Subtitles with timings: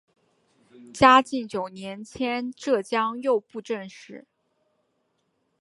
[0.95, 4.25] 嘉靖九年迁浙江右布政使。